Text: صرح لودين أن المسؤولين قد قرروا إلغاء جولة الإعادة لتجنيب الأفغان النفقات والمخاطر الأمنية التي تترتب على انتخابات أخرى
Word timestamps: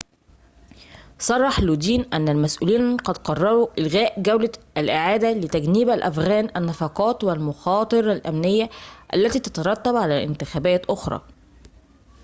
صرح 1.19 1.59
لودين 1.59 2.13
أن 2.13 2.29
المسؤولين 2.29 2.97
قد 2.97 3.17
قرروا 3.17 3.67
إلغاء 3.77 4.21
جولة 4.21 4.51
الإعادة 4.77 5.31
لتجنيب 5.31 5.89
الأفغان 5.89 6.49
النفقات 6.55 7.23
والمخاطر 7.23 8.11
الأمنية 8.11 8.69
التي 9.13 9.39
تترتب 9.39 9.95
على 9.95 10.23
انتخابات 10.23 10.85
أخرى 10.85 11.21